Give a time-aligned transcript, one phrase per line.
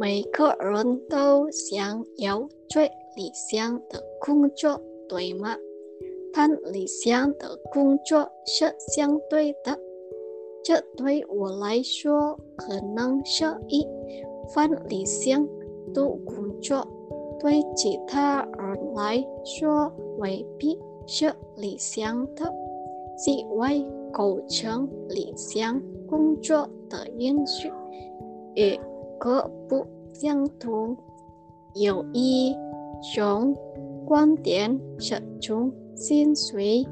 [0.00, 5.56] 每个人都想要最理想的工作，对吗？
[6.32, 9.76] 但理想的工作是相对的，
[10.62, 13.84] 这对我来说可能是一
[14.54, 15.44] 份理想
[15.92, 16.86] 的工作，
[17.40, 20.78] 对其他人来说未必
[21.08, 22.44] 是理想的。
[23.20, 27.66] 是为构成理想工作的因素
[28.54, 28.78] 与
[29.18, 30.96] 各不相同。
[31.74, 32.56] 有一
[33.14, 33.54] 种
[34.04, 36.84] 观点是从薪水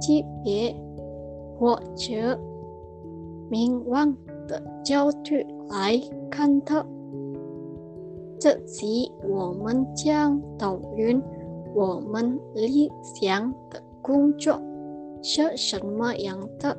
[0.00, 0.74] 级别
[1.56, 2.38] 或者
[3.48, 4.14] 名望
[4.46, 5.34] 的角度
[5.70, 5.98] 来
[6.30, 6.84] 看的。
[8.40, 8.84] 这时，
[9.28, 11.22] 我们将讨论
[11.74, 14.60] 我们理想的工作
[15.22, 16.76] 是什么样的。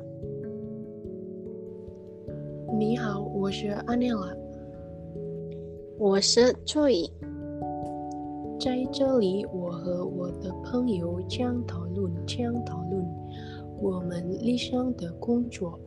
[2.78, 4.49] 你好，我是安妮拉。
[6.00, 7.10] 我是 Joy。
[8.58, 13.06] 在这里，我和我的朋友将讨论将讨论
[13.78, 15.78] 我们理想的工作。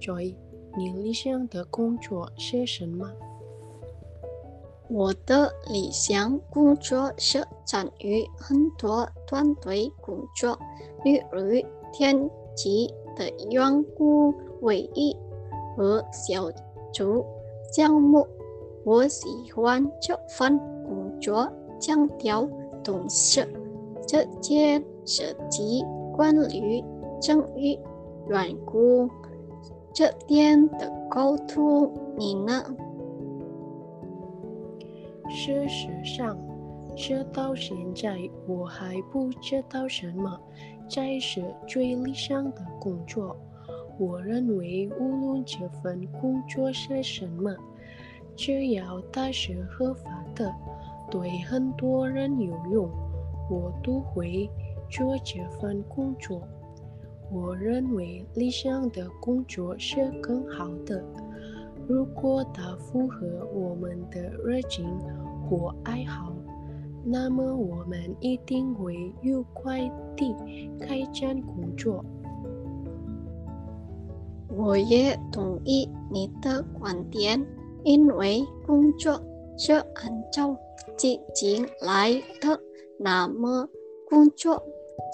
[0.00, 0.36] Joy，
[0.78, 3.10] 你理想的工作是什么？
[4.88, 10.56] 我的理想工作是参与很多团队工作，
[11.02, 11.40] 例如
[11.92, 15.16] 天气的员工会议
[15.76, 16.48] 和小
[16.92, 17.26] 组
[17.72, 18.24] 项目。
[18.86, 22.48] 我喜欢这份工作，强调
[22.84, 23.44] 同事
[24.06, 25.84] 之间涉及
[26.14, 26.84] 关于、
[27.20, 27.80] 正义、
[28.28, 29.10] 员工
[29.92, 31.92] 这点的沟通。
[32.16, 32.62] 你呢？
[35.28, 36.38] 事实上，
[36.94, 40.40] 直到现在，我还不知道什么
[40.88, 43.36] 才是最理想的工作。
[43.98, 47.52] 我认为，无论这份工作是什么，
[48.36, 50.54] 只要它是合法的，
[51.10, 52.88] 对很多人有用，
[53.50, 54.50] 我都会
[54.90, 56.42] 做这份工作。
[57.32, 61.02] 我认为理想的工作是更好的，
[61.88, 64.86] 如果它符合我们的热情
[65.48, 66.32] 或爱好，
[67.04, 69.80] 那么我们一定会愉快
[70.16, 70.34] 地
[70.80, 72.04] 开展工作。
[74.48, 77.44] 我也同意你的观点。
[77.86, 79.22] 因为工作
[79.56, 80.56] 是按照
[80.96, 82.60] 激情来的，
[82.98, 83.68] 那么
[84.08, 84.60] 工作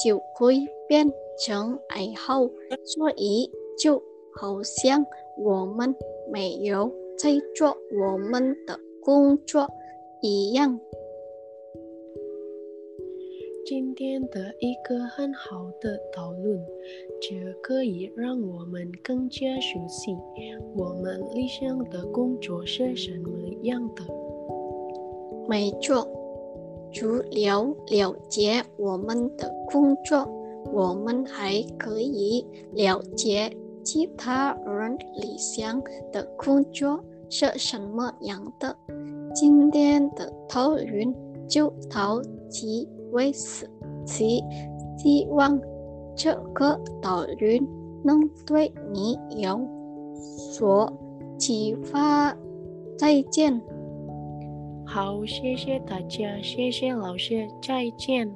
[0.02, 1.06] 就会变
[1.44, 2.40] 成爱好，
[2.82, 4.02] 所以就
[4.34, 5.04] 好像
[5.36, 5.94] 我们
[6.32, 9.68] 没有在做我们的工作
[10.22, 10.80] 一样。
[13.64, 16.60] 今天的一个很好的讨论，
[17.20, 20.16] 这可以让我们更加熟悉
[20.74, 23.30] 我们理想的工作是什么
[23.62, 24.02] 样的。
[25.48, 26.08] 没错，
[26.92, 30.28] 除了了解我们的工作，
[30.72, 33.48] 我们还可以了解
[33.84, 35.80] 其他人理想
[36.10, 36.98] 的工作
[37.30, 38.76] 是什么样的。
[39.32, 41.14] 今天的讨论
[41.46, 42.88] 就到此。
[43.12, 43.70] 为此，
[44.04, 44.42] 期
[44.98, 45.60] 希望
[46.16, 47.68] 这个导论
[48.04, 49.60] 能对你有
[50.52, 50.92] 所
[51.38, 52.36] 启发。
[52.98, 53.60] 再见。
[54.84, 58.30] 好，谢谢大家，谢谢老师，再见。